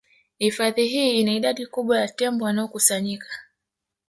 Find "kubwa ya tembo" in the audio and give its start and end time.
1.65-2.45